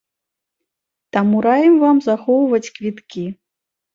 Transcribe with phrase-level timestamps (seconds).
[1.17, 3.25] Таму раім вам захоўваць квіткі!